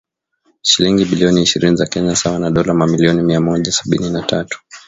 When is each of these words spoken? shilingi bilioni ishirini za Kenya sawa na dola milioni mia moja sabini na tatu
shilingi 0.61 1.05
bilioni 1.05 1.41
ishirini 1.41 1.75
za 1.75 1.85
Kenya 1.85 2.15
sawa 2.15 2.39
na 2.39 2.51
dola 2.51 2.73
milioni 2.73 3.21
mia 3.21 3.41
moja 3.41 3.71
sabini 3.71 4.09
na 4.09 4.21
tatu 4.21 4.59